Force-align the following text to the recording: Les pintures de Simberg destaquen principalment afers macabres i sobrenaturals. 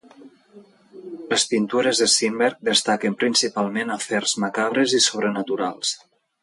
Les 1.33 1.45
pintures 1.51 2.01
de 2.03 2.07
Simberg 2.15 2.65
destaquen 2.71 3.19
principalment 3.25 3.95
afers 4.01 4.37
macabres 4.47 5.01
i 5.03 5.07
sobrenaturals. 5.11 5.99